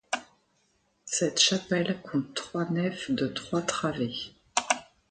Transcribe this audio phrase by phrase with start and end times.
[1.05, 4.33] Cette chapelle compte trois nefs de trois travées.